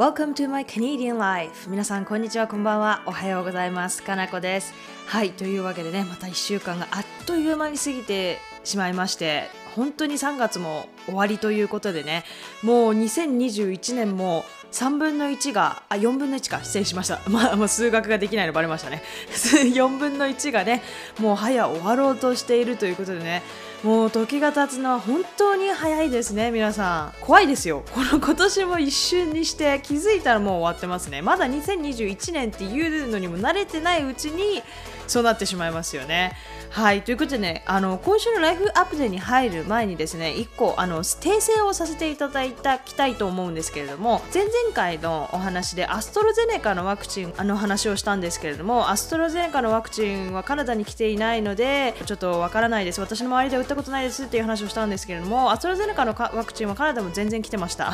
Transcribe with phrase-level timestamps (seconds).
[0.00, 1.68] Welcome to my Canadian life.
[1.68, 3.02] 皆さんこんにちはこんばんは。
[3.04, 4.02] おはようございます。
[4.02, 4.72] かなこです。
[5.04, 12.24] はいというわけでねまた1週間があっという間に過ぎてしまいまして本当に3月も終わりということでね
[12.62, 16.64] もう2021年も3分の1があ4分の1か。
[16.64, 17.20] 失礼しました。
[17.28, 19.02] まあもう数学ができないのバレましたね。
[19.28, 20.82] 4分の1がね
[21.18, 23.42] もう早終わろうとしているということでね
[23.82, 27.24] もう時が経つのは本当に早いですね皆さん。
[27.24, 27.82] 怖いですよ。
[27.94, 31.22] この今年も一瞬にして気づいたらもう終わってますね。
[31.22, 34.62] まだ2021年っていうのにも慣れてないうちに
[35.10, 36.36] そうなってしまいますよね。
[36.70, 37.02] はい。
[37.02, 53.00] ということでねあの今週のライフアップデーに入る前にですね1個あの訂正をさせていただいたきたいと思うんですけれども前々回のお話でアストロゼネカのワクチンあの話をしたんですけれどもアストロゼネカのワクチンはカナダに来ていないのでちょっとわからないです。
[53.00, 57.92] 私の周りで打ったことないですっていう話をしたんですけれどもアストロゼネカのワクチンはカナダも全然来てました。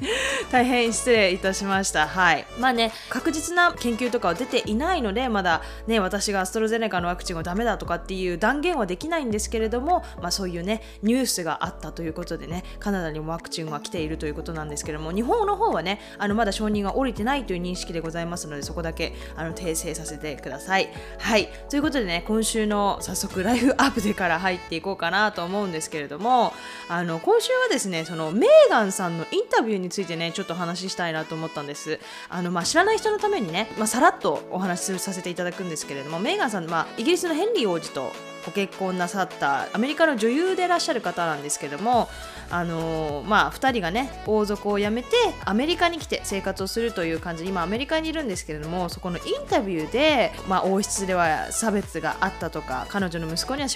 [0.50, 2.08] 大変失礼いたしました。
[2.08, 2.46] はい。
[2.58, 2.90] まあね。
[3.10, 20.90] 確実な研究とかは出ていないのでまだね私がアストロゼネカのワクチンはダメだとかっていう断言はできないんですけれどもまあそういうねニュースがあったということでねカナダにもワクチンは来ているということなんですけれども日本の方はねあのまだ承認が下りてないという認識でございますのでそこだけあの訂正させてください。
[21.18, 21.48] はい。
[21.68, 26.52] ということでね今週の早速ライフアップデから入っていこうかなと思うんですけれども
[26.88, 31.98] あの今週はですねそのメーガンさんのインタビューについてねちょっと話したいなと思ったんです。
[32.28, 38.12] あの、まあ、知らない人のためにね、まあ、さらっとお話しさせていただくんですけれどもメーガンさん、まあ、イギリスのヘンリー王子と
[38.44, 42.08] ご結婚なさったアメリカの女優でいらっしゃる方なんですけども
[42.50, 45.08] あのー、まあ2人がね王族を辞めて
[45.44, 53.68] アメリカに来て生活をするという感じで今アメリカにいるんですけれどもそこのインタビューで、まあ、王室では差別があったとか彼女の息子には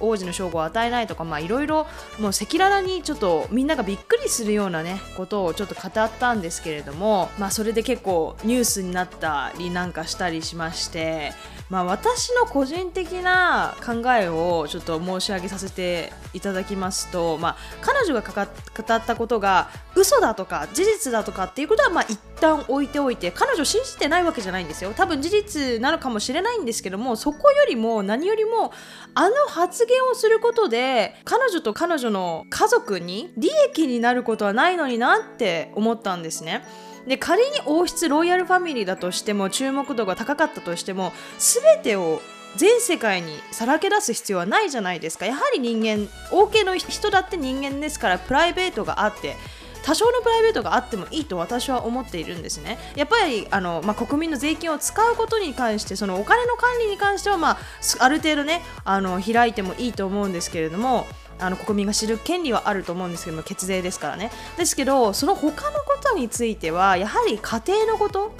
[0.00, 1.86] 王子の称号を与えないとかいろいろ
[2.18, 11.32] 赤裸々にちょっとみんながびっくりするようなねことをちょっと語ったんですけれども、まあ、それで結構ニュースになったりなんかしたりしまして
[11.72, 28.70] まあ、私の個人的な考えをちょっと申し上げさせていただきますと、まあ、彼女が語ったことが嘘だとか事実だとかっていうことはまあ一旦置いておいて彼女信じてないわけじゃないんですよ多分事実なのかもしれないんですけどもそこよりも何よりも
[29.14, 36.66] あの発言をすることで彼女と彼女の家族に利益になることはないのになって思ったんですね。
[37.06, 42.22] で仮に王室ロイヤルファミリーだとしても注目度が高かったとしても全てを
[42.56, 49.36] 全世界にさらけ出す必要はないじゃないですかやはり人間王家の人だって人間ですからプライベートがあって
[49.82, 52.78] 多少のプライベートがあってもいいと私は思っているんですね。
[52.94, 57.58] やっぱりあの、まあ、国民の税金を使うことに関してそのお金の管理に関しては、まあ、
[57.98, 61.06] ある程度ねあの開いてもいいと思うんですけれども
[61.40, 68.32] あの国民が知る権利はあると思うんですけども血税ですからねですけどその他のことについてはやはり家庭のこと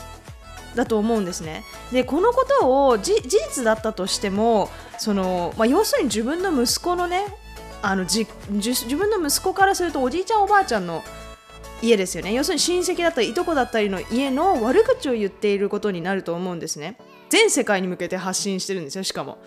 [0.75, 1.65] だと思うんですね。
[1.91, 7.27] でこのことを事実だったとしてもその、まあ、要するに自分の息子のね
[7.83, 8.27] あの自
[8.97, 11.03] 分の息子からするとおじいちゃんおばあちゃんの
[11.83, 12.33] 家ですよね。
[12.33, 16.97] 要するに親戚だったりいとこだったりの家の悪口を言っていることになると思うんですね。
[17.29, 19.39] 全世界に向けて発信してるんですよしかも。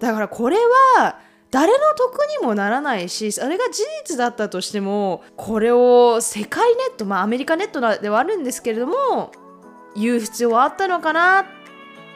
[0.00, 0.56] だからこれ
[0.96, 1.18] は
[1.54, 9.30] 誰の得にもならないしそれが事実だったとしてもこれを世界ネットまあアメリカネットではあるんですけれども
[9.94, 11.44] 言う必要はあったのかなっ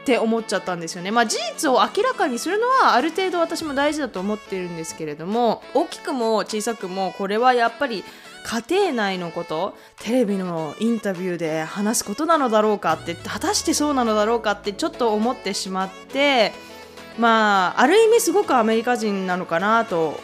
[0.05, 1.13] て思っちゃったんですよね。
[1.13, 8.03] まあ事実を明らかにするのはある程度私も大事だと思っているんですけれども大きくも小さくもこれはやっぱり
[8.45, 16.51] 家庭内のことテレビのインタビューで話すことなのだろうかって果たしてそうなのだろうかってちょっと思ってしまって
[17.19, 20.19] まあある意味すごくアメリカ人なのかなと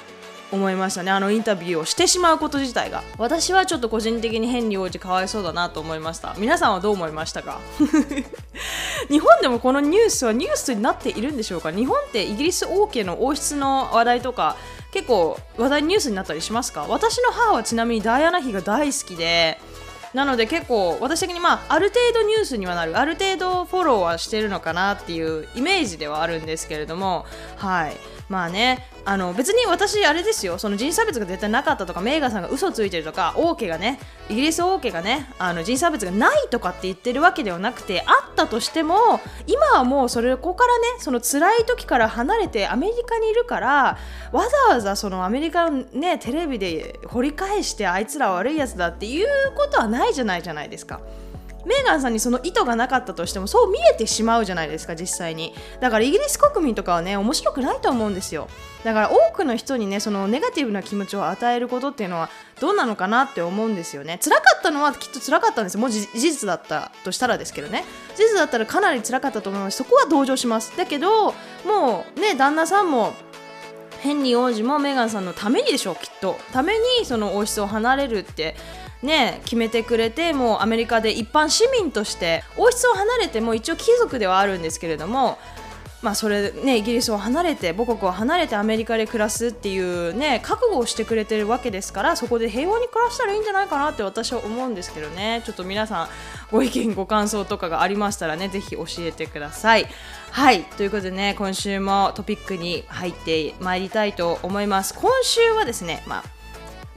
[0.53, 1.10] 思いましたね。
[1.10, 3.03] あのインタビューをしてしまうこと自体が。
[3.19, 6.34] 私はちょっと個人的にヘンリー王子かわいそうだなと思いました。
[6.38, 7.59] 皆さんはどう思いましたか？
[9.10, 11.72] 日本でもこのニュースはニュースになっているんでしょうか？
[11.72, 14.56] 日本ってイギリス王家の王室の話題とか
[14.93, 16.87] 結構話題ニュースになったりしますか？
[16.88, 19.58] 私の母はちなみにダイアナ妃が大好きで
[20.14, 22.96] なので結構私的にまあある程度ニュースにはなる。
[22.96, 27.26] ある程度フォローはしてるのかなっていうイメージではあるんですけれども。
[27.56, 27.96] はい。
[28.29, 33.99] まあねあの別に私あれですよその人差別が絶対なかったとかメーガンさんが嘘ついてるとか王家がね
[34.31, 43.99] イギリス王家がねあの人差別がないとかって言ってるわけではなくてあったとしても今はもうそれこからねその辛い時から離れてアメリカにいるから
[44.32, 51.00] わざわざそのアメリカのねテレビで掘り返してあいつら悪いやつだっていうことはないじゃないじゃないですか。
[51.66, 55.55] メーガンさんにその意図がなかったとしてもそう見えてしまうじゃないですか実際に。
[55.81, 58.49] だからイギリス国民とかはね面白くないと思うんですよ。
[58.84, 62.28] だから多くの人にねそのネガティブな気持ちを与えることっていうのは
[62.61, 64.19] どうなのかなって思うんですよね。
[64.22, 65.81] 辛かったのはきっと辛かったんですよ。
[65.81, 67.84] もう事実だったとしたらですけどね。
[68.14, 69.78] 事実だったらかなり辛かったと思います。
[69.78, 70.76] そこは同情します。
[70.76, 71.34] だけど
[71.64, 73.14] もうね旦那さんも
[74.00, 76.38] ヘンリー王子もメーガンさんのためにでしょうきっと。
[76.52, 78.55] ためにその王室を離れるって
[79.05, 85.39] ね決めてくれてもうアメリカで一般市民として王室を離れても一応貴族ではあるんですけれども
[86.05, 95.43] まあそれねイギリスを離れて母国を離れてアメリカで暮らすっていうね覚悟をしてくれてるわけですからそこで平和に暮らしたらいいんじゃないかなって私は思うんですけどね。
[95.47, 96.09] ちょっと皆さん
[96.53, 99.87] ご意見ご感想とかがありましたらねぜひ教えてください。
[100.31, 104.93] はいということでね今週もトピックに入ってまいりたいと思います。
[104.93, 106.44] 今週はですねまあ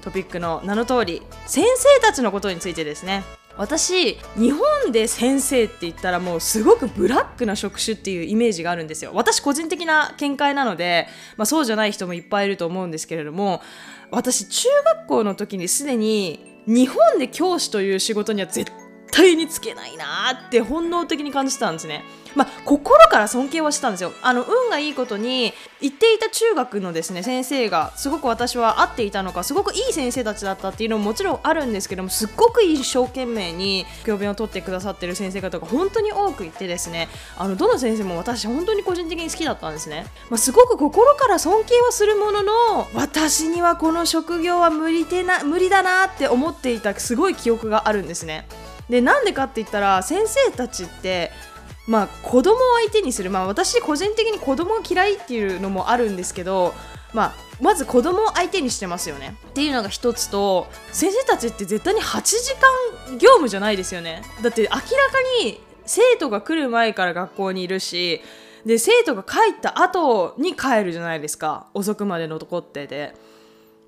[0.07, 3.23] トピックの名の通り先生たちのことについてですね。
[3.57, 9.11] 私日本で先生って言ったらもうすごくブラックな職種っていうイメージがあるんですよ。
[9.15, 11.07] 私個人的な見解なので、
[11.37, 13.61] まあ、そうじゃない人もいっぱいいると思うんですけれども
[14.11, 20.05] 私中学校の時にすでに日本で教師という仕事には絶対対につけないな
[20.47, 22.03] って本能的に感じたんですね。
[22.35, 24.13] まあ、心から尊敬はしたんですよ。
[24.21, 42.51] あの運がいいことに行っていた中学のですね先生がすごく私は合っていたのかすごくいい先生たちだったっていうのももちろんあるんですけどもすっごく一生懸命に教鞭を取ってくださってる先生方が本当に多くいてですねあのどの先生も私本当に個人的に好きだったんですね、まあ、すごく心から尊敬はするものの
[42.93, 48.47] 私にはこの職業は無理でな無理だなって思っていたすごい記憶があるんですね。
[48.89, 51.31] でなんでかって言ったら先生たちって
[51.87, 53.29] まあ子供を相手にする。
[53.29, 56.73] まあ私個人的に子供が嫌いっていうのもあるんですけど
[57.13, 59.35] まあまず子供を相手にしてますよね。
[59.49, 62.55] っていうのが一つと先生たちって絶対に8時
[63.07, 64.21] 間業務じゃないですよね。
[64.43, 64.85] だって明らか
[65.43, 68.21] に生徒が来る前から学校にいるし
[68.65, 71.67] で生徒が帰った後に帰るじゃないですか。
[71.73, 73.13] 遅くまで残ってて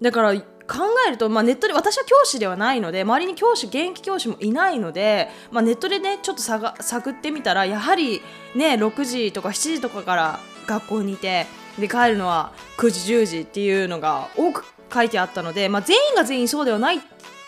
[0.01, 0.33] だから
[0.69, 8.21] 考えると、まあ、ネットで私は教師ではないので周りに教師現役教師もいないので、まあ、ネットでねちょっと探探ってみたらやはり
[8.55, 11.47] ね6時とか7時とかから学校にいて
[11.79, 14.63] で帰るのは9時10時っていうのが多く
[14.93, 16.99] 書いてあったので、まあ、全員が全員そうではない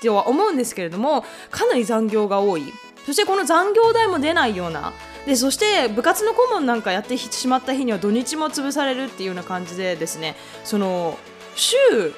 [0.01, 2.63] とは思うんですけれどもかなり残業が多い。
[3.05, 4.93] そしてこの残業代も出ないような
[5.25, 11.17] でそして部活の顧問なんかやってしまった日には土日も潰されるっていうような感じでですねその
[11.55, 11.75] 週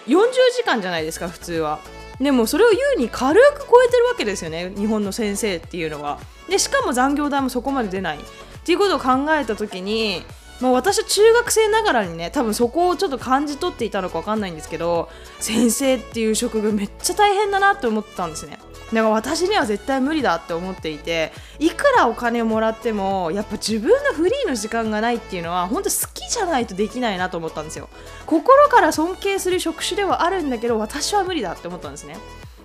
[0.07, 0.23] 40
[0.55, 1.79] 時間じゃないですか普通は。
[2.19, 6.19] でもそれを優に軽く超えてるわけですよね日本の先生っていうのは。
[6.49, 8.17] でしかも残業代もそこまで出ない。
[8.17, 10.23] っていうことを考えた時に
[10.61, 15.09] もう私は中学生ながらにね多分そこをちょっと感じ取っていたのか分かんないんですけど
[15.39, 18.59] 先生っていう職業めっちゃ大変だなって思ってたんですね。
[18.93, 27.89] だから私には絶対無理だって思っていていくらお金をもらってもやっぱ自分のフリーの時間がないっていうのは本当好きじゃないとできないなと思ったんですよ。
[28.25, 32.17] 心から尊敬する職種ではあるんだけど私は無理だって思ったんですね。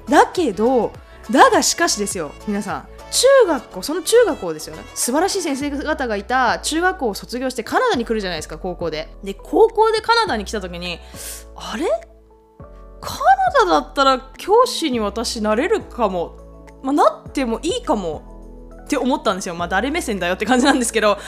[0.09, 0.93] だけど
[1.31, 2.89] だがしかしですよ皆さん。
[3.11, 4.83] 中学校その中学校ですよね。
[4.95, 9.09] 素晴らしい先生方がいた中学校を卒業してカナダに来るじゃないですか高校で。
[9.25, 10.99] で高校でカナダに来た時に
[11.57, 11.87] あれ？
[13.01, 13.19] カ
[13.65, 16.37] ナダだったら教師に私なれるかも、
[16.83, 18.25] まあ、なってもいいかも。
[18.85, 19.55] って思ったんですよ。
[19.55, 21.19] まあ誰目線だよって感じなんですけど。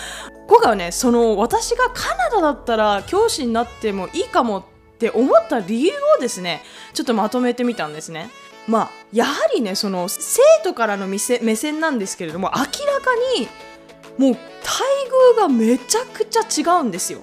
[0.48, 4.58] 今回はねその私がカナダだったら教師になってもいいかも。
[4.58, 4.64] っ
[5.00, 6.60] て思った理由をですね
[6.92, 8.28] ちょっとまとめてみたんですね。
[8.68, 12.74] まあやはりねその生徒からの目線なんですけれども明らか
[13.38, 13.48] に
[14.18, 14.40] もう待
[15.36, 17.20] 遇がめちゃくちゃ違うんですよ。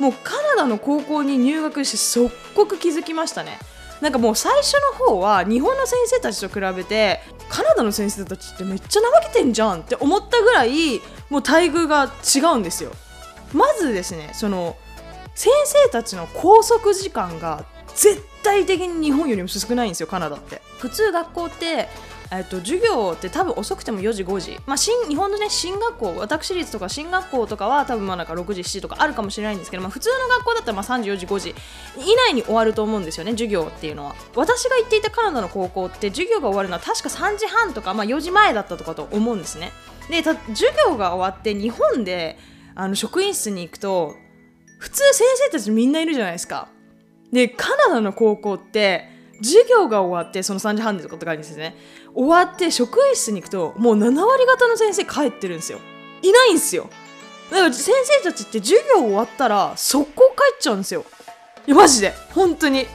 [0.00, 3.58] もうカナダの高校に入学して即刻気づきましたね。
[4.00, 12.92] なんかもう最初の方は日本の先生たちと比べてカナダの先生たちってめっちゃ怠けてんじゃんって思ったぐらいもう待遇が違うんですよ。
[13.52, 14.76] まずですねその
[15.34, 20.62] 先生たちの拘束時間が絶対的に日本よりも少ないんですよカナダって。
[20.78, 21.88] 普通学校って
[22.32, 31.54] えっと、授業って多分遅くても4時5時、まあ、新日本のね進学校私立とか進学校とかは多分まあなんか6時7時とかあるかもしれないんですけど、まあ、普通の学校だったらまあ3時4時5時
[31.98, 34.14] 以内に終わると思うんですよね授業っていうのは。
[34.36, 39.72] 私が行っていたカナダの高校って授業が終わるのは確か3時半とか、まあ、4時前だったとかと思うんですね。
[40.08, 42.38] で授業が終わって日本で
[42.76, 44.14] あの職員室に行くと
[44.78, 46.68] 普通先生たちみんないるじゃないですか。
[47.32, 49.08] でカナダの高校って
[49.42, 51.76] 授業が終わってその3時半でとかって書いてですね。
[52.14, 55.78] 終わって職員室に行くともう7割方の先生帰ってるんですよ。
[56.22, 56.88] いないんですよ。
[57.50, 61.04] だから先生たちって授業終わったら速攻帰っちゃうんですよ。
[61.66, 62.12] いやマジで。
[62.34, 62.86] 本当に。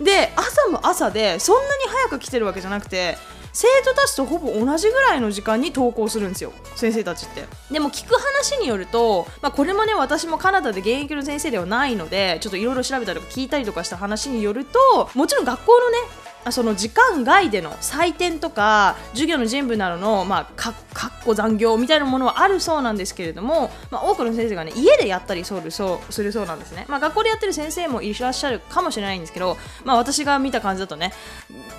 [0.00, 3.16] で朝も朝でそんなに早く来てるわけじゃなくて
[3.52, 6.52] 生徒たちとほぼ同じぐらいの時間に登校するんですよ。
[6.74, 7.44] 先生たちって。
[7.70, 15.98] でも聞く話によると、まあ、これもね私もカナダで現役の先生ではないのでちょっといろいろ調べたりとか聞いたりとかした話によるともちろん学校のね
[16.52, 31.12] その時間外での採点とか授業の準備などの、まあ、かかっこ残業みたいなものはあるそうなんですけれども、まあ、多くの先生がね家でやったりするそうするそうなんですね、まあ、学校でやってる先生もいらっしゃるかもしれないんですけど、まあ、私が見た感じだとね、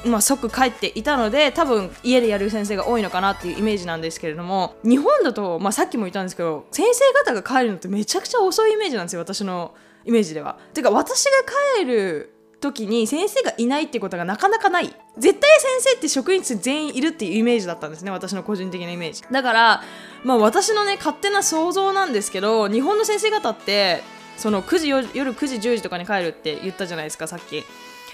[0.05, 10.57] まあ、即帰っていたので多分家でやる先生が多いのかなっていうイメージなんですけれども日本だと、まあ、さっきも言ったんですけど先生方が帰るのってめちゃくちゃ遅いイメージなんですよ私のイメージでは。
[10.74, 11.31] てか私が
[11.77, 12.35] 帰る
[12.65, 14.93] 時に先生がいないってことがなかなかない。
[15.17, 19.24] 絶対先生って職員室全員いるっていうイメージだったんですね私の個人的なイメージ。
[19.31, 19.84] だから
[20.24, 24.01] まあ私のね勝手な想像なんですけど日本の先生方って
[24.38, 27.63] その9時夜9時10時とかに帰るって言ったじゃないですかさっき。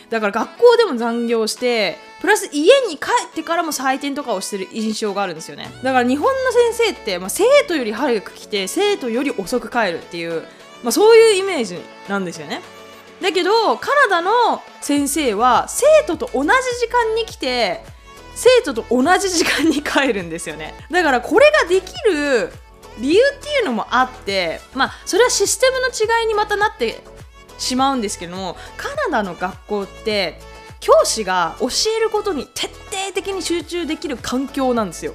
[0.09, 5.71] だから学校でも残業してプラス家に帰ってからも採点とかをしてる印象があるんですよね。
[5.83, 10.41] だから日本の先生って、まあ、生徒より早く来て生徒より遅く帰るっていう、
[10.83, 11.79] まあ、そういうイメージ
[12.09, 12.61] なんですよね。
[13.21, 16.49] だけどカナダの先生は生徒と同じ
[16.79, 17.83] 時間に来て
[18.35, 20.73] 生徒と同じ時間に帰るんですよね。
[20.89, 22.51] だからこれができる
[22.99, 27.01] 理由っていうのもあってまあそれはシステムの違いにまたなって
[27.57, 30.39] しまうんですけどもカナダの学校って
[30.79, 35.13] 教師が教えることに徹底的に集中できる環境なんですよ。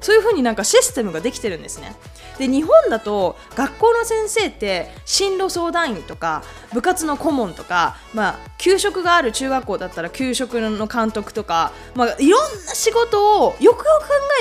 [0.00, 1.96] そういう風になんかシステムができてるんですね
[2.38, 13.84] で日本だと学校の先生って進路相談員とか部活の顧問とか、まあ、給食がある中学校だったら給食の監督とか、まあ、いろんな仕事をよくよく考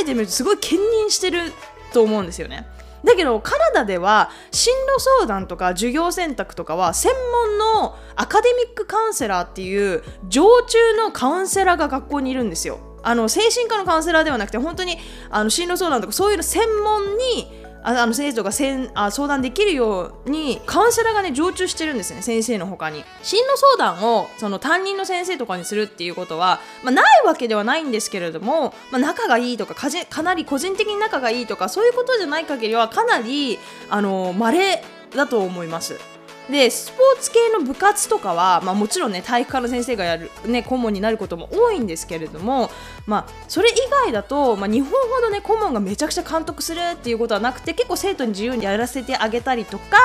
[0.01, 1.51] えてみるとすごい兼任してる
[1.91, 2.67] と思うんですよね。
[3.03, 7.13] だけどカナダでは進路相談とか授業選択とかは専
[7.49, 12.79] 門のアカデミックカウンセラーっていう常駐のカウンセラーが学校にいるんですよ。
[13.03, 14.97] あの精神科のカウンセラーではなくて本当に
[15.29, 17.47] あの進路相談とかそういうの専門に
[17.83, 23.05] あの生徒がせんあ相談できるようにカウンセラーがね常駐してるんですね先生の他に。
[23.23, 33.57] 進路相談をその担任の先生とかにするっていうことは、まあ、ないわけではないんですけれども、まあ、仲がいいとかかじかなり個人的に仲がいいとかそういうことじゃない限りはかなり
[33.89, 34.83] あの稀
[35.15, 36.16] だと思います。
[36.49, 42.69] でスポーツ系の部活とかは、まあ、もちろんね体育科の先生がやる、ね、顧問になることも多いんですけれども、
[43.05, 43.73] まあ、それ以
[44.03, 49.97] 外だと、まあ、日本ほどね顧問がめちゃくちゃ監督するっていうことはなくて結構生徒に自由にやらせてあげたりとか、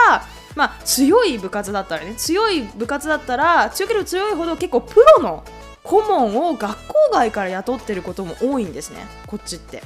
[0.56, 5.44] まあ、強い部活だったらね強い部活だったら強ければ強いほど結構プロの
[5.84, 9.82] 顧問を学校外から雇ってることも多いんですねこっちって。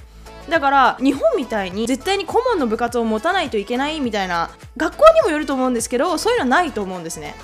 [0.49, 7.35] だから日本みたいに絶対に顧問の部活を持たないといけないみたいな学校にもよると思うんですけどそういうのはないと思うんですね。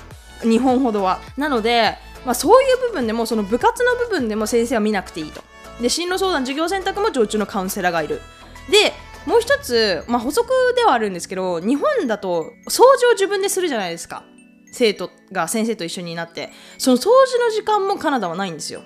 [0.41, 1.19] 日本ほどは。
[1.37, 5.41] なので、まあ、そういう部分でもその部活の部分でも先生は見なくていいと。
[5.81, 8.21] で進路相談授業選択も常駐のカウンセラーがいる。
[8.69, 8.93] で
[9.25, 14.23] もう一つ、まあ、補足ではあるんですけど日本だと掃除を自分でするじゃないですか。
[14.71, 16.49] 生徒が先生と一緒になって。
[16.77, 18.81] その掃除の時間もカナダはないんですよ。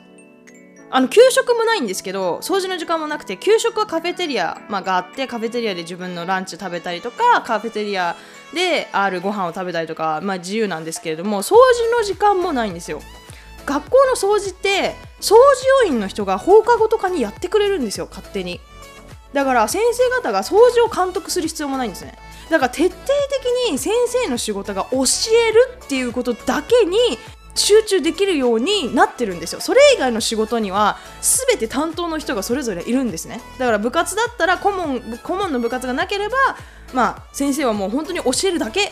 [0.89, 8.15] あの給食もないんですけど掃除の時間もなくて給食はカフェテリア、まあ、があってカフェテリアで自分のランチ食べたりとかカフェテリア
[8.53, 13.01] であるご飯を食べたりとか、まあ、自由なんですけれども掃除の時間もないんですよ。
[13.65, 15.37] 学校の掃除って掃除
[15.83, 18.61] 要員の人が放課後とかにやってくれるんですよ勝手に。
[19.33, 22.17] だから先生方が掃除を監督する必要もないんですね。
[22.49, 25.03] だから徹底的に先生の仕事が教
[25.49, 26.97] えるっていうことだけに
[27.57, 29.61] 集中できるようになってるんですよ。
[29.61, 33.41] それ以外の仕事には全て担当の人がそれぞれいるんですね。
[33.57, 36.35] だから部活だったら顧問顧問の部活がなければ
[36.93, 38.91] まあ先生はもう本当に教えるだけ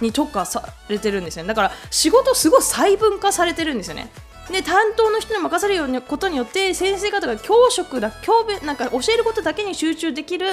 [0.00, 1.48] に特化されてるんですよね。
[1.48, 4.10] だから仕事すごい細分化されてるんですよね。
[4.50, 10.46] で担当の人に任せるようなことによって先生方が教職だ教べなんか教えることだけに集中できる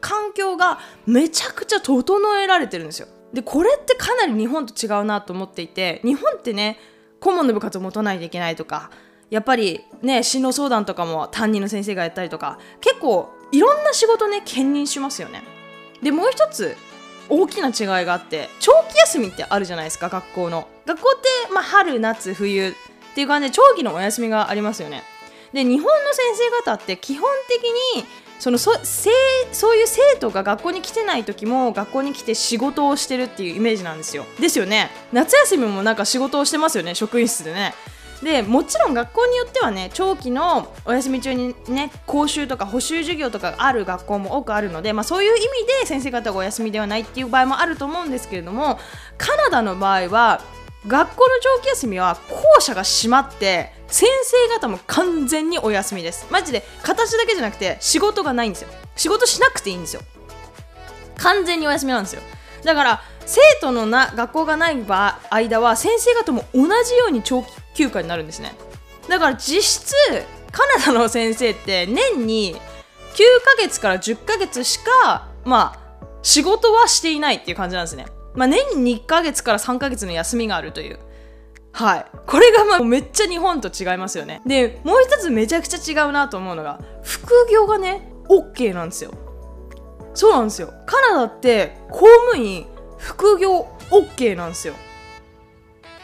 [0.00, 3.08] 環境がめちゃくちゃ整えられてるんですよ。
[3.32, 6.78] でこれってかなり日本と違うなと思っていて日本ってね
[7.20, 8.90] 顧問の部活を持たないといけないとか
[9.30, 15.42] やっぱりね進路相談とかも担任の先生がやったりとか結構いろんな仕事ね兼任しますよね
[16.02, 16.76] でもう一つ
[17.28, 22.72] 大きな違いがあって長期休みってあるじゃないですか学校の学校って、まあ、春夏冬っ
[23.14, 25.02] ていう感じで長期のお休みがありますよね
[25.52, 27.62] で日本の先生方って基本的
[27.96, 28.04] に
[28.40, 29.10] そのそせ
[29.52, 34.24] そういう生徒が学校に来てない時も学校に来て仕事をしてるっていうイメージなんですよ。
[34.40, 34.90] ですよね。
[35.12, 37.74] 夏休みもなんか仕事をしてますよね職員室でね。
[38.22, 45.46] でもちろん学校によってはね長期のお休み中にね講習とか補習授業とかある学校も多くあるので、まあ、そういう意味
[45.80, 48.78] で先生方がお休みではないっていう場合もあると思うんですけれども
[49.16, 50.42] カナダの場合は
[50.86, 51.28] 学校の
[51.58, 56.26] 長期休みは校舎が閉まって先生方も完全にお休みです。
[56.30, 58.68] マジで形だけじゃなくて仕事がないんですよ。
[58.96, 60.02] 仕事しなくていいんですよ。
[61.18, 62.22] 完全にお休みなんですよ。
[62.64, 64.76] だから生徒のな学校がない
[65.30, 68.54] 間は先生方も同じように長期休暇になるんですね。
[69.08, 69.94] だから実質
[70.52, 72.58] カナダの先生って年に9
[73.44, 78.06] ヶ月から10ヶ月しかまあ仕事はしていないっていう感じなんですね。
[78.34, 80.98] まあ年に2ヶ月から3ヶ月の休みがあるという。
[81.72, 82.06] はい。
[82.26, 84.42] これがまあめっちゃ日本と違いますよね。
[84.46, 89.12] でもう一つめちゃくちゃ違うなと思うのが副業がね OK なんですよ。
[90.14, 90.72] そうなんですよ。
[90.86, 92.66] カナダって公務員
[92.98, 94.74] 副業 OK なんですよ。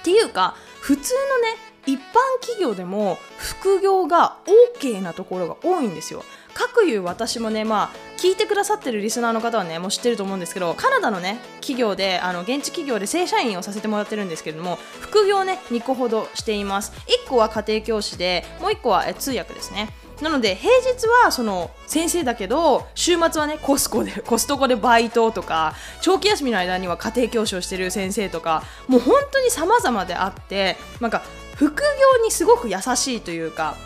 [0.00, 1.56] っていうか普通のね
[1.86, 2.00] 一般
[2.40, 4.38] 企業でも副業が
[4.78, 6.24] OK なところが多いんですよ。
[6.54, 16.90] 各いう私もねまあ聞いてくださってるリスナーの方はねもう知ってると思うんですけどカナダのね企業であの現地企業で正社員をさせてもらってるんですけれども副業ね2個ほどしています。
[17.24, 19.90] 1個は家庭教師でもう1個は通訳ですね。
[20.20, 31.22] なので平日はその先生だけど週末はねコスコで コストコでバイトとか長期休みの間には家庭教師をしてる先生とかもう本当に様々であってなんか
[31.54, 33.76] 副業にすごく優しいというか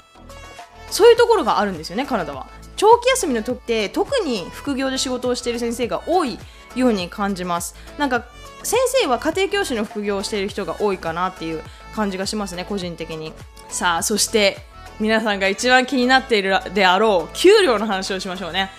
[0.91, 2.47] そういうところがあるんですよねカナダは。
[2.81, 6.39] 長期休みの時って特に副業で仕事をしている先生が多い
[6.75, 7.75] ように感じます。
[7.99, 8.25] なんか
[8.63, 11.63] 先生は家庭教師の副業をしている人が多いかなっていう
[11.95, 13.35] 感じがしますね個人的に。
[13.69, 14.57] さあそして
[14.99, 18.71] 皆さんが一番気になっているであろう給料の話をしましょうね。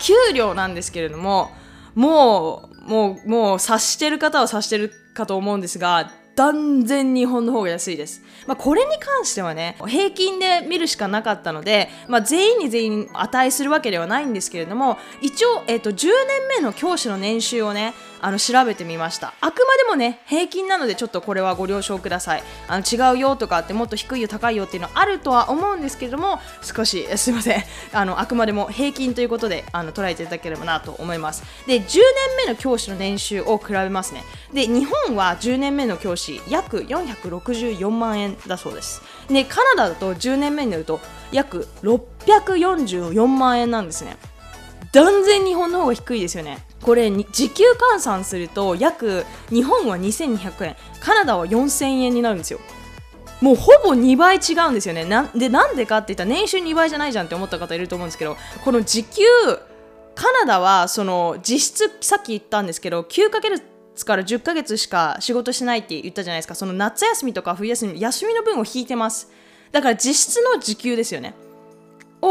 [0.00, 1.52] 給料なんですけれども
[1.94, 8.22] もうもうもう察してる方は察してるかと思うんですが断然日本の方が安いです。
[8.46, 16.12] まあ、これに関してはね、平均で見るしかなかったので、まあ、全員に全員値するわけではないんですけれども、一応、えっ、ー、と、10年
[16.58, 19.34] 目の教師の年収をね、あの、調べてみました。
[19.40, 22.42] あくまでもね、平均なのでちょっとこれはご了承ください。
[22.68, 27.64] あの、違うよとかってもっと低いよ、高いよっていうのはあるとは思うんですけども、少し、すいません。
[27.92, 31.44] あの、あくまでも平均ということで、あの、捉えていただければなと思います。
[31.66, 34.24] で、10年目の教師の年収を比べますね。
[34.52, 41.00] で、日本は10年目の教師約464万円だそうですでカナダだと10年目になると
[41.32, 44.16] 約644万円なんですね
[44.92, 52.60] 断然日本の方が低いですよねこれ時給換算すると約日本は2200円カナダは4000円になるんですよ。
[53.40, 55.04] もうほぼ2倍違うんですよね。
[55.04, 59.22] なんでなんでかって言ったら年収2倍じゃないじゃんって思った方いると思うんですけどこの時給
[60.14, 63.60] カナダはその実質さっき言ったんですけど9かける
[64.04, 66.54] から10ヶ月しか仕事しないって言ったじゃないですか。
[66.54, 69.30] その夏休みとか冬休み休みの分を引いてます。
[69.72, 71.34] だから実質の時給ですよね。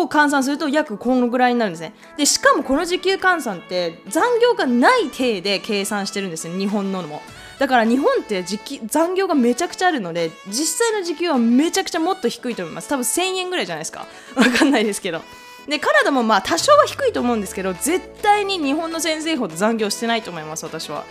[0.01, 1.93] を換算すると約このぐらいになるんですね。
[2.17, 6.57] でしかもこの時給換算って残業がない体で計算してるんですね。
[6.57, 7.21] 日本のも。
[7.59, 12.89] だから日本って時給残業がめちゃくちゃあるので実際の時給はめちゃくちゃもっと低いと思います。
[12.89, 14.07] 多分1000円ぐらいじゃないですか。
[14.35, 15.21] わかんないですけど。
[15.67, 21.05] でカナダもまあ多少は低いと思うんですけど絶対に日本の先生ほど残業してないと思います私は。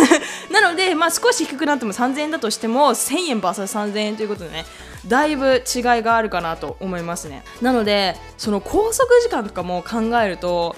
[0.50, 4.64] なので、まあ、少し低くなっても3000円だとしても1000円 VS3000 円ということでね。
[5.08, 7.42] だいぶ違いがあるかなと思いますね。
[7.62, 10.76] なのでその拘束時間とかも考えると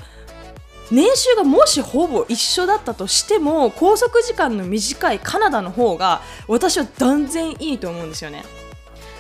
[0.91, 8.45] 年収がもしほぼ一緒だったとしても拘束時間の短いカナダの方が私は断然いいと思うんですよね。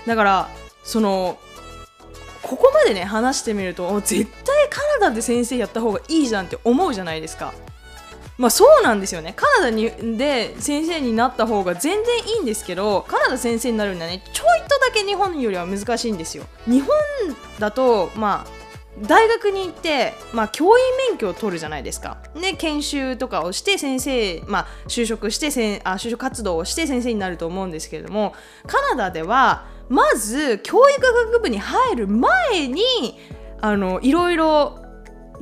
[0.06, 0.48] だから
[0.82, 1.38] その
[2.42, 7.52] ここまでね話してみると絶対カナダで先生やった方がいいじゃんって思うじゃないですか。
[8.40, 16.88] まあそうなんですよねカナダにで先生になった方が全然いいんですけどカナダ先生になるにはねちょいとだけ日本よりは難しいんですよ日本
[17.58, 18.60] だとまあ
[19.02, 22.18] 大学に行って、まあ、教員免許を取るじゃないですか。
[22.34, 28.34] で研修とかをして先生、まあ、就職してせんあ就職活動をして先生になると思うんですけれども
[28.66, 33.18] カナダではまず教育学部に入る前に
[33.60, 34.84] あのいろいろ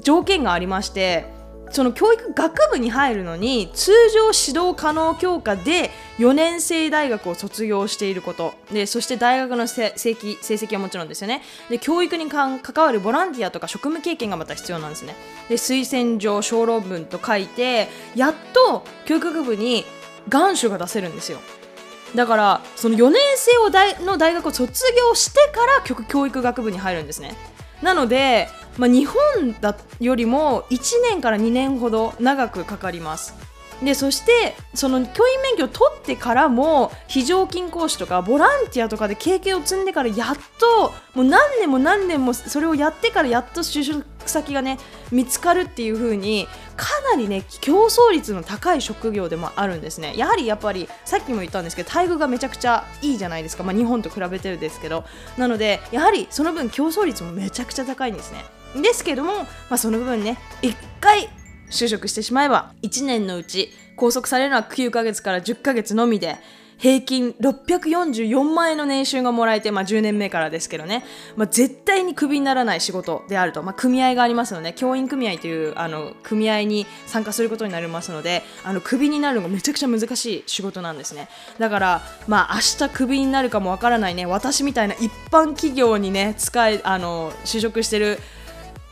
[0.02, 1.37] 条件がありまして
[1.70, 8.54] その教育学部に入るのに通常指導可能教科で4年生大学を卒業していること。
[8.72, 11.42] でそして大学の成績成績はもちろんですよね。
[11.68, 15.14] で教育に関わるボランティアとか職務経験がまた必要なんですね。
[15.48, 19.84] で推薦状小論文と書いてやっと教育学部に
[20.28, 21.38] 願書が出せるんですよ。
[22.14, 27.36] だからその4年生を大の大学を卒業してから教育学部に入るんですね。
[27.82, 33.34] なのでまあ、日本だよりも1年から2年ほど長くかかります。
[33.82, 44.78] でそしてその教員免許を取ってからも非常勤講師とかボランティアとかで経験を積んでからやっともう何年も何年もそれをやってからやっと就職先がね
[45.12, 50.14] 見つかるっていう風にかなりね競争率の高い職業でもあるんですね。
[50.16, 55.04] やはりやっぱりさっきも言ったんですけど待遇がめちゃくちゃいいじゃないですか、まあ、日本と比べてるんですけど。
[55.36, 58.44] なのでやはりその分競争率もめちゃくちゃ高いんですね。
[58.76, 61.28] ですけども、まあ、その部分ね1回
[61.70, 66.36] 就職してしまえば1年のうち拘束されるのは9ヶ月から10ヶ月のみで
[66.78, 71.04] 平均644万円の年収がもらえて、まあ、10年目からですけどね、
[71.36, 81.28] まあ、絶対にクビにならない仕事であると、まあ、組合がありますので教員組合というあの組合に参加することになりますのであのクビになるのがめちゃくちゃ難しい仕事なんですね。
[81.58, 88.20] だから、まあ、明日クビになるかもわからないね私みたいな一般企業にね使えあの就職してる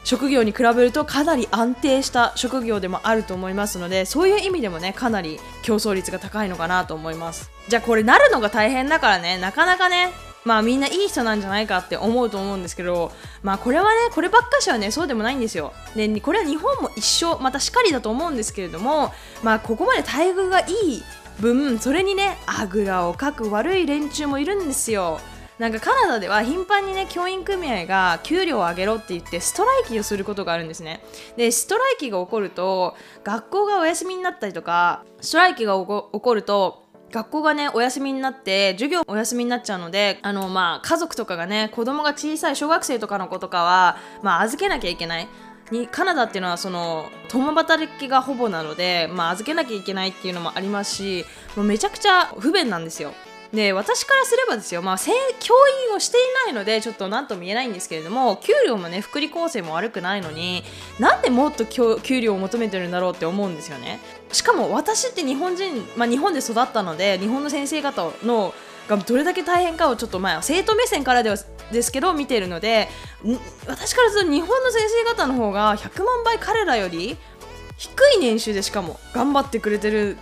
[0.07, 7.51] 職業に比べるとかなり安定した職業でもあると思いますのでそういう意味でもねかなり競争率が高いのかなと思います。
[7.69, 10.13] じゃあこれなるのが大変だからねなかなかね
[10.45, 13.11] まあみんないい人なんじゃないかって思うと思うんですけど
[13.43, 15.73] まあこれはねこればっかしはねそうでもないんですよ。
[15.97, 21.03] でこれは日本も一緒またしかりだと思うんですけれどもまあここまで待遇がいい
[21.41, 25.19] 分それにねあぐらをかく悪い連中もいるんですよ。
[25.59, 31.03] なんかカナダでは頻繁にね教員組合が給料を上げろって言ってストライキをすることがあるんですね。
[31.37, 45.29] でストライキが起こると学校がお休みになったりとかストライキが起こると学校がねお休みになって授業お休みになっちゃうのであのまあ家族とかがね子供が小さい小学生とかの子とかはまあ預けなきゃいけない。
[45.73, 51.25] にカナダっていうのはその共働きがほぼなので、まあ、預けなきゃいけないっていうのもありますし
[51.57, 53.13] もうめちゃくちゃ不便なんですよ。
[53.53, 55.55] で私からすればですよ、まあ、教
[55.89, 60.63] 員をしていないのでちょっと何とも言えないんですけれども給料もね福利厚生も悪くないのに
[60.99, 64.01] なんでもっと給料を求めてるんだろうって思うんですよね
[64.33, 68.53] しかも私って日本人、まあ、日本で育ったので日本の先生方の
[68.89, 71.37] がどれだけ大変かをちょっとまあ生徒目線からでは
[71.73, 72.89] ですけど見てるので
[73.67, 77.17] 私からすると日本の先生方の方が100万倍彼らより
[77.77, 80.17] 低い年収でしかも頑張ってくれてる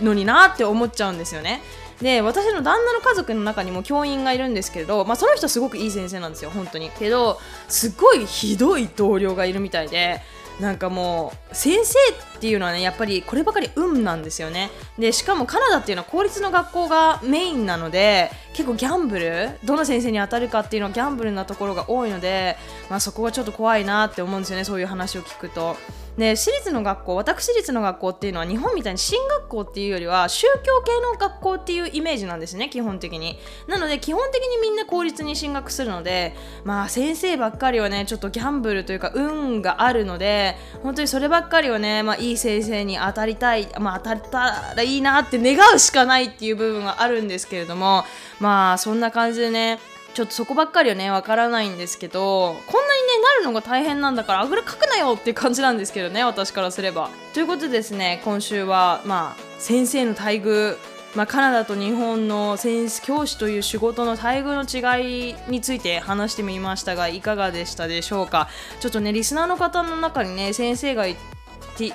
[0.00, 1.60] のになって思っちゃうんですよね。
[2.02, 6.90] で私の旦那の家族の中にも教員がいるんですけれど、まあ、その人すごくいい先生なんですよ本当に。
[6.90, 7.38] けど
[7.68, 10.20] すごいひどい同僚がいるみたいで
[10.60, 11.96] なんかもう先生
[12.42, 14.72] っていうのはねやっぱりこればかり運なんですよね。
[14.98, 22.56] でしかもカナダっていうのは公立の学校がメインなので結構ギャンブルどの先生に当たるかっていうのはギャンブルなところが多いので、
[22.90, 25.76] まあ、そこがちょっと怖いなって思うんですよねそういう話を聞くと。
[26.16, 33.38] で私立の学校私立の学校っていうのは日本みたいに進学校っていうよりは宗教系の学校っていうイメージなんですね基本的に。
[33.66, 48.04] なので基本的にみんな公立に進学するのでまあ先生ばっかりはねちょっとギャンブルというか運があるので本当にそればっかりをね、まあ、いいい先生に当たりたい、まあ、当たったらいいなって願うしかないっていう部分があるんですけれども
[48.40, 49.78] まあそんな感じでね
[50.14, 57.08] ちょっとそこばっかりはねわからないんですけどこんなにねなるのが大変なんだからあぐらかくなよっていう感じなんですけどね私からすれば。
[57.32, 60.76] ということでですね今週はまあ先生の待遇
[61.14, 68.48] まあ、カナダと日本の先生教師という仕事の待遇の違いについて話してみましたがいかがでしたでしょうか？
[68.80, 71.04] ちょっとねリスナーの方の中にね先生が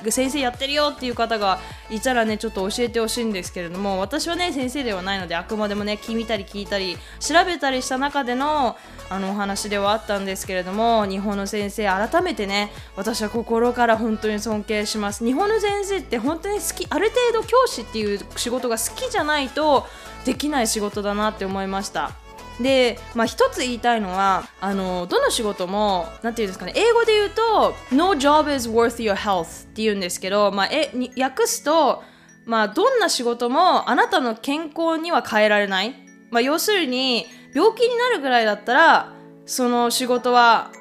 [0.09, 1.59] 先生やってるよっていう方が
[1.89, 8.77] いたらねちょっと教えてほしいんですけれども私はね先生ではないのであくまでもね聞いたり聞いたり調べたりした中での
[9.09, 19.85] あのお話ではあったんですけれども日本の先生改めてね私は心から本当に尊敬します日本の先生って本当に好きある程度教師っていう仕事が好きじゃないと
[20.25, 22.26] できない仕事だなって思いました。
[22.59, 32.03] で、まあ、一つ言いたいのはあのどの仕事もなんていうんですかね英語で言うと No job is worth your health って言うんですけど、まあ、え訳すと、
[32.45, 35.95] まあ、どんな仕事もあなたの健康には変えられない、
[36.31, 39.13] まあ、要するに病気になるぐらいだったら
[39.45, 40.71] その仕事は、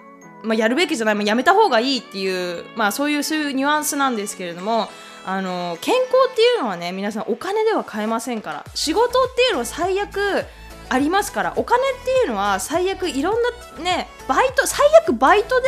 [0.42, 4.88] まあ、やるべきじゃない、まあ、やめた方がいいっていう、まあ、そういうそういうニュアンスなんですけれども
[5.26, 8.64] あの健康っていうのはね皆さんお金では買えませんから。
[8.74, 10.46] 仕事っていうのは最悪
[10.88, 15.66] ありますからお金っていうのは最悪いろんなねバイト最悪バイトで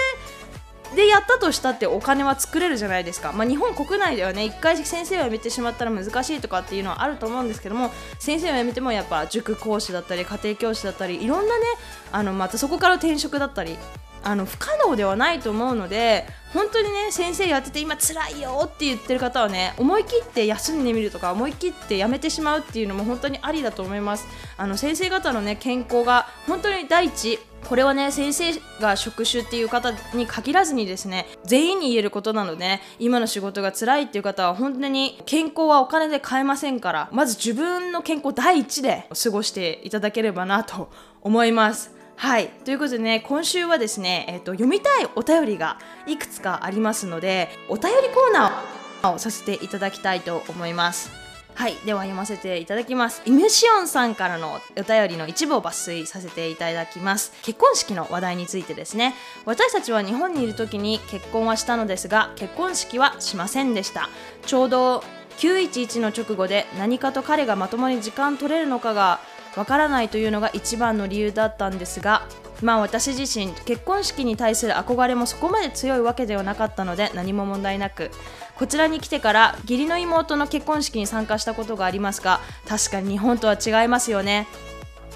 [0.94, 11.64] でやったとしたってお金は作れるじゃないですか、まあ、日本国内ではね一回先生を辞めてしまったら難しいとかっていうのはあると思うんですけども先生を辞めてもやっぱ塾講師だったり家庭教師だったりいろんなね
[12.11, 13.76] あのまたそこから転職だったり
[14.22, 24.26] あの不可能ではないと思うので本当にね先生やってて今辛いよって言ってる方はね思い切って休んでみるとか思い切ってやめてしまうっていうのも本当にありだと思います。
[24.57, 41.97] あの先生方のね健康が本当に第一これはね先生が職種っていう方に限らずにですね全員に言えることなので今の仕事が辛いっていう方は本当に健康はお金で買えませんからまず自分の健康第一で過ごしていただければなと思います。
[42.18, 42.48] はい。
[42.64, 51.12] ということでね今週はですね、えーと、読みたいお便りがいくつかありますのでお便りコーナーをさせていただきたいと思います。
[51.54, 51.74] はい。
[51.87, 53.22] では読ませていただきます。
[53.24, 57.33] イムシオンさんからのお便りの一部を抜粋させていただきます。
[57.42, 59.14] 結婚式の話題についてですね。
[59.44, 64.09] 私たちは日本にいる時に結婚はしたのですが結婚式はしませんでした。
[64.44, 65.04] ちょうど
[65.38, 69.20] 911の直後で何かと彼がまともに時間取れるのかが
[69.59, 72.23] わからないというのが一番の理由だったんですが
[72.62, 78.11] まあ私自身結婚式に対する憧れもそこまで強いわけではなかったので何も問題なく。
[78.57, 84.49] こちらに来てから義理の妹の結婚式に参加したことがありますが確かに日本とは違いますよね。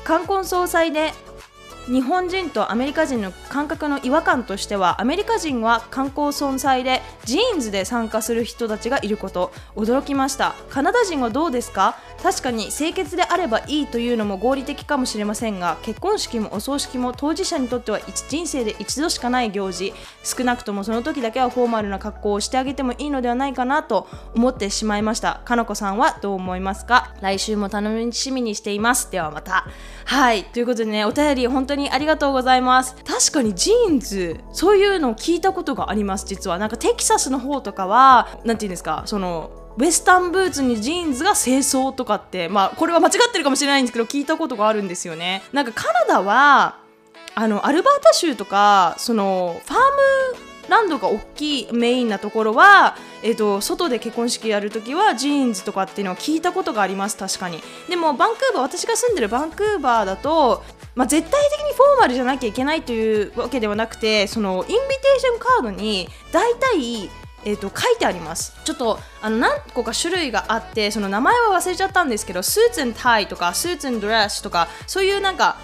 [0.04, 1.12] 冠婚葬祭で
[1.88, 9.52] 日本人とアメリカ人の感覚の違和感としてはアメリカ人は観光存在でジーンズで参加する人たちがいること。
[9.74, 10.54] 驚きました。
[10.70, 11.96] カナダ人はどうですか？
[12.22, 19.92] 確かに清潔であればいいというのも合理的かもしれませんが結婚式もお葬式も当事者にとっては人生で一度しかない行事。
[20.22, 25.40] 少なくともその時だけはフォーマルな格好をしてあげてもいいのではないかなと思ってしまいました。
[25.44, 27.14] かなこさんはどう思いますか？
[27.20, 29.10] 来週も楽しみにしています。
[29.10, 29.66] ではまた。
[30.04, 30.44] はい。
[30.44, 32.96] ということでねお便り本当にありがとうございます。
[33.04, 36.58] 確かにジーンズそういうのを聞いたことがあります実は。
[36.58, 45.42] なんかテキサスの方とかは何て言うんですかそのウエスタンブーツにジーンズが正装とかってまあこれは間違ってるかもしれないんですけど聞いたことがあるんですよね。
[45.52, 46.78] なんかカナダは
[47.34, 57.60] あのアルバータ州とかその farmland が大きいメインなところは、えーと、外で結婚式やるときはジーンズとかっていうのは聞いたことがあります確かに。
[57.88, 60.62] でもバンクーバー私が住んでるバンクーバーだと、
[60.94, 67.10] まあ、絶対的にフォーマルじゃなきゃいけないというわけではなくてそのインビテーションカードに大体
[67.44, 68.54] えーと、書いてあります。
[68.64, 75.56] ちょっとあの何個か種類があってその名前は忘れちゃったんですけどスーツンタイとかスーツンドレスとかそういうなんか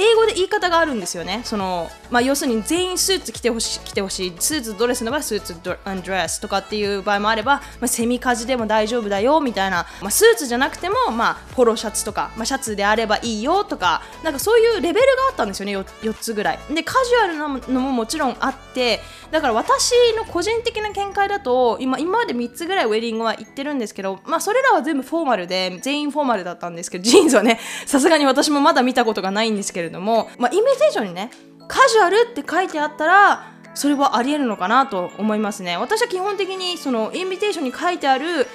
[0.00, 1.42] 英語で言い方があるんですよね。
[1.44, 4.32] その、まあ、要するに全員スーツ着てほしい着てほしい。
[4.38, 16.58] スーツドレスの場合スーツドレスとかっていう場合もあれば、まあ、セミカジでも大丈夫だよみたいな、まあ、スーツじゃなくても、まあ、ポロシャツとか、まあ、シャツであればいいよとかなんかそういうレベルがあったんですよね 4, 4つぐらい。
[16.74, 31.30] でカジュアルなのももちろんあってだから私の個人的な見解だと今今まで3つぐらいウェディングは行ってるんですけど、まあ、それらは全部フォーマルで全員フォーマルだったんですけどジーンズはねさすがに私もまだ見たことがないんですけども、まあ、イメージにね
[31.68, 35.76] カジュアルって書いてあったらそれはありえるのかなと思いますね。
[35.76, 38.46] 私は基本的にそのインビテーションに書いてある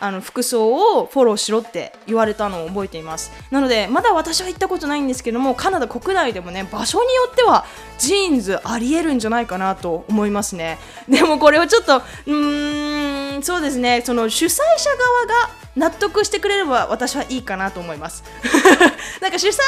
[0.00, 3.30] あの服装をフォローしろって言われたのを覚えています。
[3.52, 7.64] なのでまだ私は行ったことないんですけどもカナダ国内でもね場所によっては
[7.98, 10.78] ジーンズありえるんじゃないかなと思いますね。
[11.08, 14.02] でもこれをちょっとうーんそうですね。
[14.04, 18.24] その主催者側が納得してくれれば私はいいかなと思います。
[19.20, 19.62] なんか主催者側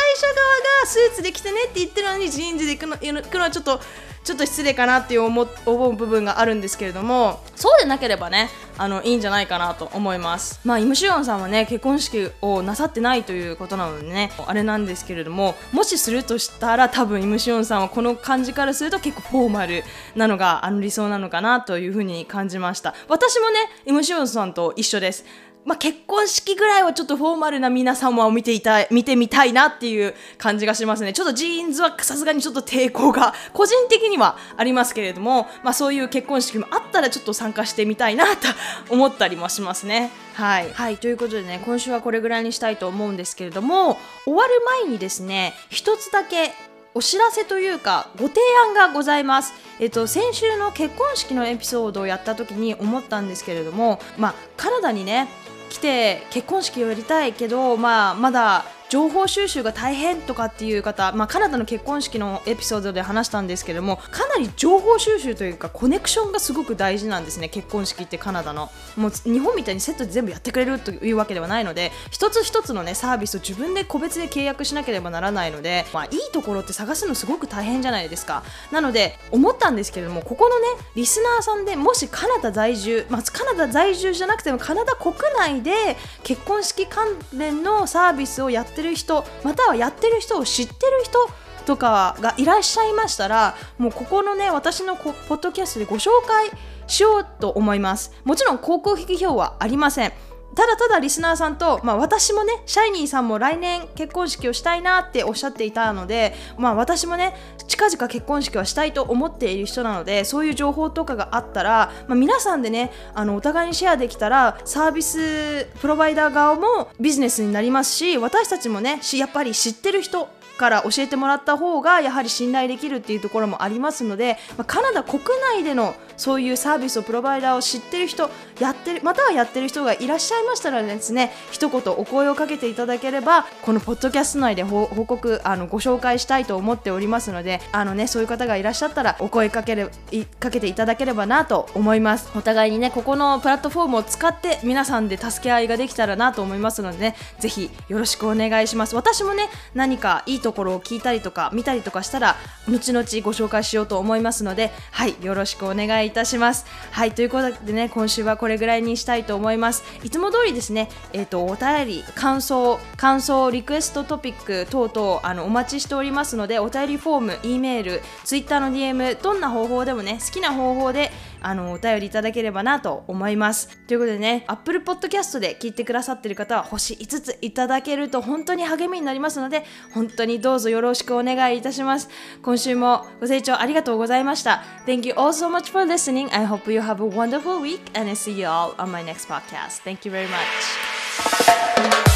[0.83, 3.81] がスーツで来てねって言ってるのにジーンズで行くの行くのはちょっと
[4.23, 7.41] ちょっと失礼かなって思思う部分があるんですけれども。
[7.57, 10.61] そうでなければねあのいいんじゃないかなと思います。
[10.65, 19.85] まあイムシオンさんはね結婚式をなさってないということなのでねあれなんですけれどももしするとしたら多分イムシオンさんはこの感じからすると結構フォーマル
[20.17, 22.95] なのがあの理想なのかなというふうに感じました。
[23.09, 25.25] 私もねイムシオンさんと一緒です
[25.65, 31.13] まあ、結婚式ぐらいはちょっとフォーマルな皆様を見ていた見てみたいなっていう感じがしますね。
[31.13, 38.49] ちょっとジーンズはさすがにちょっと抵抗が 個人的にはありますけれども、まあ、そういう結婚式もあったらちょっと参加してみたいなと
[38.91, 40.11] 思ったりもしますね。
[40.35, 46.53] はい、はい、ということでね今週はこれぐらいにしたいと思うんですけれども終わる前にですね一つだけ
[46.97, 49.53] お知らせというかご提案がございます。
[49.81, 55.29] えっと、先週の結婚式のエピソードをやった時に思ったんですけれども、まあ、カナダにね
[55.75, 68.71] 来て結婚式をやりたいけど、まあ、まだ情報収集が大変とかっていう方、まあ、カナダの結婚式のエピソードで話したんですけどもかなり情報収集というかコネクションがすごく大事なんですね結婚式ってカナダの。
[68.97, 78.45] もう日本みたいにセットで全部やってくれるというわけではないので一つ一つの、ね、サービスを自分で個別で契約しなければならないので、まあ、いいところって探すのすごく大変じゃないですか。
[78.71, 91.31] なので思ったんですけれどもここのねリスナーさんでもしカナダ在住、まあ、カナダ在住じゃなくてもカナダ国内で結婚式関連のサービスをやってる人またはやってる人を知ってる人
[91.65, 96.51] とかがいらっしゃいましたらもうここのね私のポッドキャストでご紹介
[96.87, 98.13] しようと思います。
[98.25, 100.13] もちろん広告費用はありません。
[100.55, 107.35] ただただリスナーさんと、まあ、私もねシャイニーさんも来年結婚式をしたいなっておっしゃっていたので、まあ、私もね
[107.67, 125.21] 近々結婚式はしたいと思っている人なのでそういう情報とかがあったら、まあ、皆さんでねあのお互いにシェアできたらサービスプロバイダー側もビジネスになりますし私たちもねやっぱり知ってる人から教えてもらった方がやはり信頼できるっていうところもありますので、まあ、カナダ国
[125.55, 139.91] 内でのそういうサービスをプロバイダーを知ってる人やってるまたはやってる人がいらっしゃいましたらですね一言お声をかけていただければこのポッドキャスト内で報告あのご紹介したいと思っておりますのであのねそういう方がいらっしゃったらお声かける
[140.39, 142.31] かけていただければなと思います。
[142.37, 148.95] お互いにねここのプラットフォームを使って皆さんで助け合いができたらなと思いますのでねぜひよろしくお願いします。
[148.95, 152.37] 私もね何かいいところを聞いたりとか見たりとかしたら
[152.69, 156.67] 後々ご紹介しようと思いますのではいよろしくお願いいたします。
[156.93, 159.83] はいということでね今週はこれぐらいにしたいと思います。
[160.05, 171.11] いつも通りですねえっ、ー、とお便り感想感想リクエストトピック等々あのお待ちしておりますのでお便りフォーム E メール Twitter の DM どんな方法でもね好きな方法で
[171.45, 182.09] あのお便りいただければなと思いますということでね Apple Podcast で聞いてくださってる方は星5ついただけると本当に励みになりますので本当にどうぞよろしくお願いいたします
[182.43, 188.09] 今週もご清聴ありがとうございました Thank you all so much for listening I hope you have a wonderful week and
[188.09, 192.14] I see you all on my next podcast Thank you very much